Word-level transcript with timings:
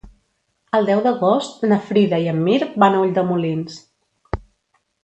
El 0.77 0.87
deu 0.89 1.01
d'agost 1.07 1.61
na 1.73 1.79
Frida 1.91 2.21
i 2.25 2.33
en 2.35 2.43
Mirt 2.49 2.75
van 2.87 2.99
a 2.99 3.05
Ulldemolins. 3.05 3.79